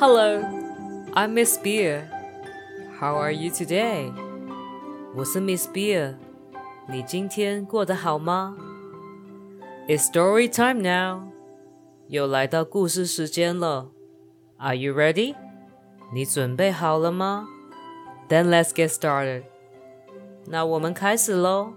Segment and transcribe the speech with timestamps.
[0.00, 0.42] Hello,
[1.14, 2.08] I'm Miss Beer.
[2.98, 4.12] How are you today?
[5.14, 6.14] 我是 Miss Beer.
[6.88, 8.56] 你今天过得好吗？
[9.88, 11.28] It's story time now.
[12.08, 13.90] 又来到故事时间了。
[14.58, 15.34] Are you ready?
[16.12, 17.48] 你准备好了吗？
[18.28, 19.44] Then let's get started.
[20.46, 21.72] 那我们开始喽。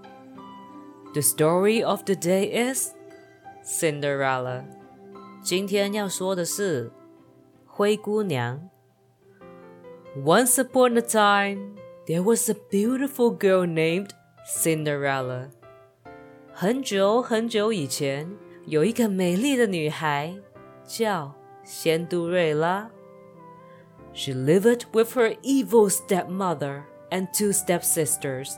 [1.13, 2.91] The story of the day is
[3.63, 4.63] Cinderella.
[5.41, 6.91] 今天要说的是
[7.73, 8.69] 灰姑娘。
[10.15, 14.09] Once upon a time, there was a beautiful girl named
[14.45, 15.49] Cinderella。
[16.51, 18.29] 很久很久以前，
[18.65, 20.35] 有一个美丽的女孩
[20.83, 22.89] 叫仙杜瑞拉。
[24.13, 28.55] She lived with her evil stepmother and two stepsisters。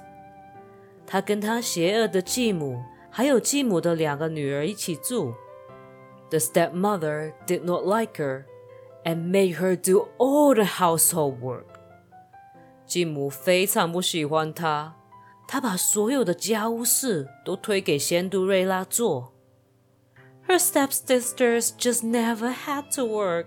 [1.06, 2.82] 她跟她邪恶的继母
[3.12, 5.34] 还有继母的两个女儿一起住。
[6.30, 8.46] The stepmother did not like her
[9.06, 11.66] and made her do all the household work。
[12.86, 14.96] 继母非常不喜欢她，
[15.48, 19.34] 她把所有的家务事都推给仙杜瑞拉做。
[20.48, 23.46] Her stepsisters just never had to work.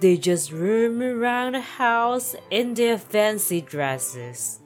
[0.00, 4.56] They just roam around the house in their fancy dresses.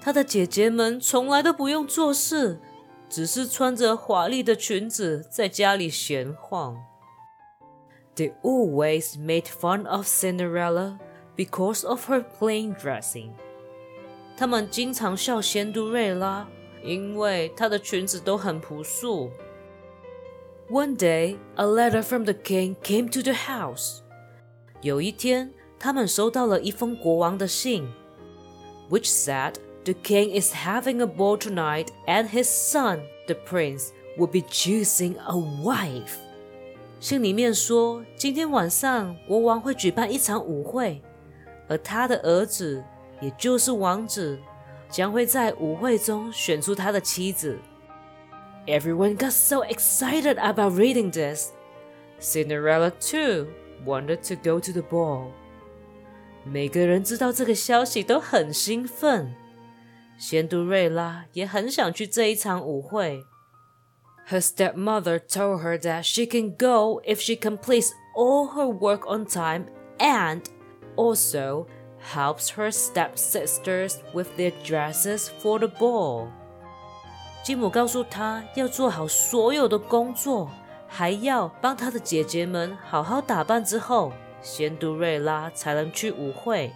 [0.00, 2.58] 她的姐姐们从来都不用做事，
[3.10, 6.82] 只是穿着华丽的裙子在家里闲晃。
[8.16, 10.98] They always made fun of Cinderella
[11.36, 13.30] because of her plain dressing.
[14.36, 16.46] 他们经常笑仙杜瑞拉，
[16.82, 19.30] 因为她的裙子都很朴素。
[20.70, 24.00] One day, a letter from the king came to the house.
[24.82, 27.88] 有一天，他们收到了一封国王的信，
[28.88, 29.54] which said
[29.84, 35.16] the king is having a ball tonight, and his son, the prince, will be choosing
[35.18, 36.16] a wife.
[37.05, 40.99] 信里面说，今天晚上国王会举办一场舞会，
[41.67, 42.83] 而他的儿子，
[43.21, 44.39] 也就是王子，
[44.89, 47.59] 将会在舞会中选出他的妻子。
[48.65, 51.51] Everyone got so excited about reading this.
[52.19, 53.49] Cinderella too
[53.85, 55.27] wanted to go to the ball.
[56.43, 59.35] 每个人知道这个消息都很兴奋，
[60.17, 63.23] 仙杜瑞拉也很想去这一场舞会。
[64.26, 69.66] her stepmother told her that she can go if she completes all her work on time
[69.98, 70.42] and
[70.96, 71.66] also
[71.98, 76.28] helps her stepsisters with their dresses for the ball.
[77.42, 80.50] 继母告诉她要做好所有的工作，
[80.86, 86.72] 还要帮她的姐姐们好好打扮之后，仙杜瑞拉才能去舞会。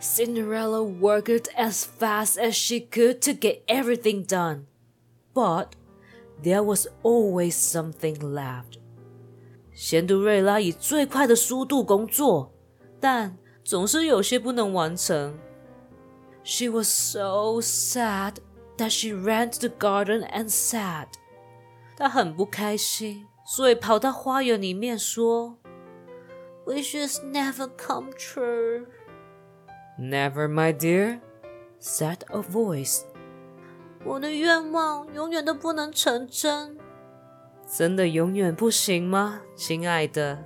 [0.00, 4.64] Cinderella worked as fast as she could to get everything done,
[5.34, 5.66] but
[6.42, 8.78] there was always something left.
[9.72, 12.52] 仙杜瑞拉以最快的速度工作，
[13.00, 15.38] 但总是有些不能完成。
[16.42, 18.36] She was so sad
[18.78, 21.06] that she ran to the garden and said，
[21.96, 25.56] 她很不开心，所以跑到花园里面说：“
[26.66, 28.86] Wishes never come true.”
[29.98, 31.20] Never, my dear,
[31.78, 33.02] said a voice.
[34.05, 36.77] 我的愿望永远都不能成真，
[37.67, 40.43] 真的永远不行吗，亲爱的？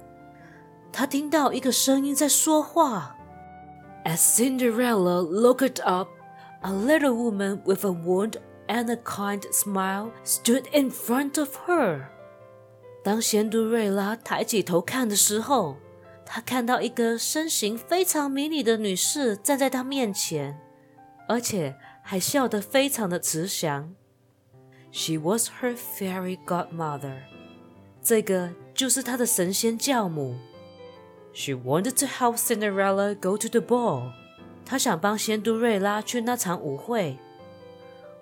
[0.94, 3.18] 他听到一个声音在说话。
[4.06, 6.08] As Cinderella looked up,
[6.62, 8.36] a little woman with a wound
[8.68, 12.06] and a kind smile stood in front of her.
[13.04, 15.76] 当仙杜瑞拉抬起头看的时候，
[16.26, 20.58] 她看到一个身形非常迷你的女士站在她面前，
[21.28, 21.76] 而且。
[22.09, 23.95] 还笑得非常的慈祥。
[24.93, 27.23] She was her fairy godmother，
[28.03, 30.37] 这个就是她的神仙教母。
[31.33, 34.13] She wanted to help Cinderella go to the ball，
[34.65, 37.19] 她想帮仙杜瑞拉去那场舞会。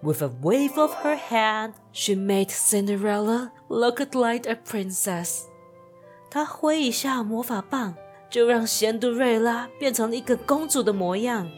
[0.00, 5.42] With a wave of her hand, she made Cinderella look like a princess。
[6.30, 7.94] 她挥一下魔法棒，
[8.30, 11.50] 就让仙杜瑞拉变成一个公主的模样。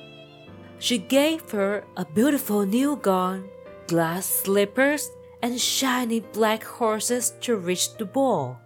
[0.78, 3.44] she gave her a beautiful new gown,
[3.86, 5.08] glass slippers,
[5.40, 8.56] and shiny black horses to reach the ball.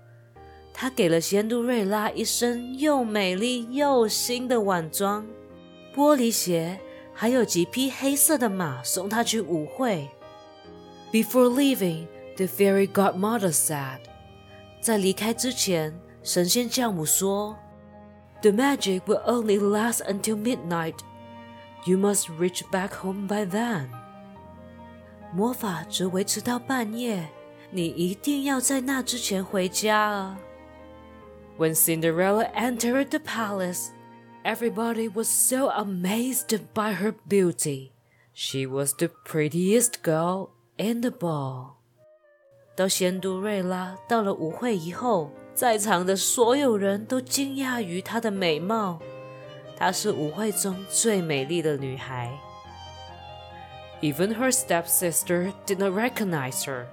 [0.72, 5.26] 她给了仙杜瑞拉一身又美丽又新的晚装、
[5.94, 6.78] 玻璃鞋，
[7.12, 10.08] 还有几匹黑色的马，送她去舞会。
[11.10, 12.06] Before leaving,
[12.36, 13.98] the fairy godmother said，
[14.80, 17.56] 在离开之前，神仙教母说：“
[18.42, 20.94] The magic will only last until midnight.”
[21.85, 23.87] you must reach back home by then。
[25.33, 27.27] 魔法则维持到半夜，
[27.71, 30.39] 你一定要在那之前回家啊。
[31.57, 33.89] When Cinderella entered the palace,
[34.43, 37.91] everybody was so amazed by her beauty.
[38.33, 41.73] She was the prettiest girl in the ball.
[42.75, 48.99] 到仙杜瑞拉到了舞会以后，在场的所有人都惊讶于她的美貌。
[49.76, 52.30] 她是舞会中最美丽的女孩。
[54.00, 56.86] Even her stepsister did not recognize her.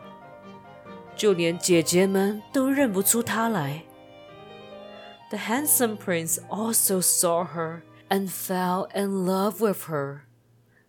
[1.15, 3.83] 就连姐姐们都认不出她来。
[5.29, 10.21] The handsome prince also saw her and fell in love with her.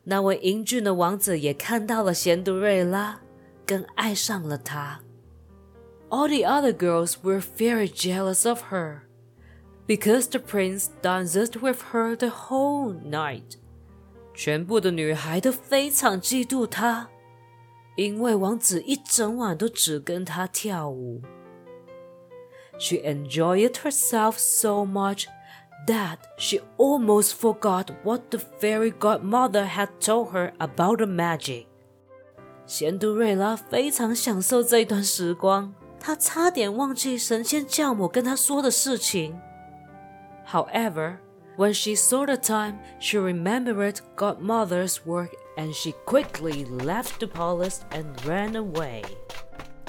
[0.04, 3.20] 那位英俊的王子也看到了仙杜瑞拉，
[3.66, 5.00] 更爱上了她。
[6.08, 9.00] All the other girls were very jealous of her
[9.86, 13.58] because the prince danced with her the whole night.
[14.34, 17.08] 全部的女孩都非常嫉妒她，
[17.96, 21.22] 因为王子一整晚都只跟她跳舞。
[22.78, 25.24] She enjoyed herself so much
[25.86, 31.66] that she almost forgot what the fairy godmother had told her about the magic.
[32.66, 39.40] 仙杜瑞拉非常享受这段时光，她差点忘记神仙教母跟她说的事情。
[40.50, 41.18] However,
[41.56, 47.80] when she saw the time, she remembered godmother's work and she quickly left the palace
[47.90, 49.02] and ran away.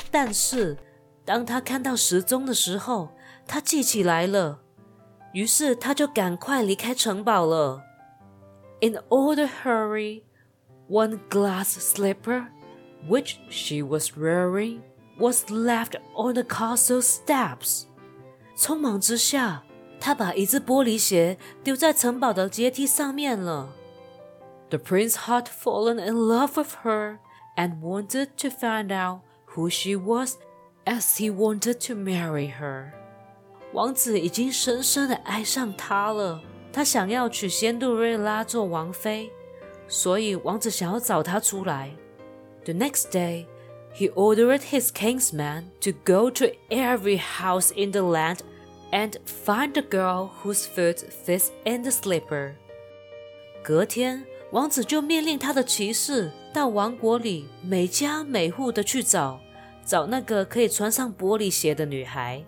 [0.09, 0.77] 但是
[1.25, 3.09] 当他看到时钟的时候，
[3.45, 4.62] 他记起来了，
[5.33, 7.83] 于是他就赶快离开城堡了。
[8.79, 10.24] In all the hurry,
[10.89, 12.47] one glass slipper,
[13.09, 14.81] which she was wearing,
[15.19, 17.83] was left on the castle steps.
[18.56, 19.63] 匆忙之下，
[20.01, 23.74] 他把一只玻璃鞋丢在城堡的阶梯上面了。
[24.69, 27.18] The prince had fallen in love with her
[27.56, 29.21] and wanted to find out
[29.56, 30.38] who she was
[30.85, 32.91] as he wanted to marry her.
[33.74, 36.41] 王子已经深深的爱上她了，
[36.71, 39.31] 他想要娶仙杜瑞拉做王妃，
[39.88, 41.91] 所以王子想要找她出来。
[42.65, 43.45] The next day,
[43.94, 48.39] he ordered his kingsman to go to every house in the land
[48.91, 52.53] and find the girl whose foot fits in the slipper.
[53.63, 59.39] 隔天，王子就命令他的骑士到王国里每家每户的去找。
[59.85, 62.44] 找那个可以穿上玻璃鞋的女孩。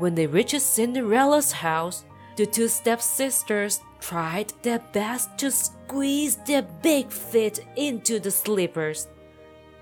[0.00, 2.00] When they reached Cinderella's house,
[2.36, 9.04] the two stepsisters tried their best to squeeze their big feet into the slippers,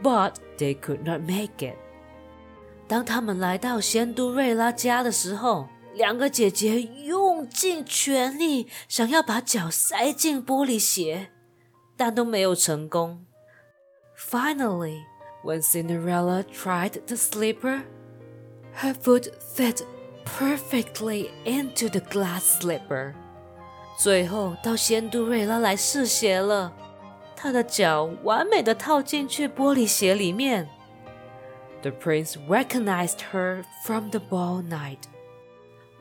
[0.03, 1.77] but they could not make it.
[2.88, 11.32] 当他们来到仙都瑞拉家的时候，两个姐姐用尽全力想要把脚塞进玻璃鞋，
[11.98, 13.26] 但都没有成功。
[14.18, 15.00] Finally,
[15.44, 17.82] when Cinderella tried the slipper,
[18.76, 19.82] her foot fit
[20.26, 23.14] perfectly into the glass slipper.
[23.98, 26.74] 最后到仙杜瑞拉来试鞋了，
[27.36, 30.70] 她的脚完美的套进去玻璃鞋里面。
[31.85, 35.05] The prince recognized her from the ball night.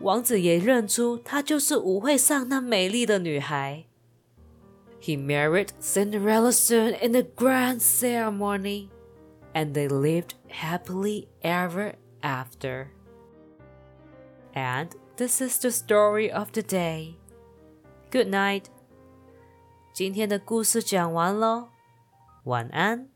[0.02, 3.86] 王子也认出她就是舞会上那美丽的女孩。
[5.02, 8.90] He married Cinderella soon in a grand ceremony
[9.54, 12.88] and they lived happily ever after.
[14.54, 17.16] And this is the story of the day.
[18.12, 18.66] Good night.
[19.94, 21.70] 今天的故事讲完喽，
[22.44, 23.10] 晚安。